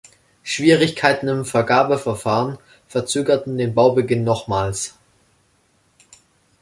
Schwierigkeiten 0.41 1.27
im 1.27 1.45
Vergabeverfahren 1.45 2.57
verzögerten 2.87 3.59
den 3.59 3.75
Baubeginn 3.75 4.23
nochmals. 4.23 4.95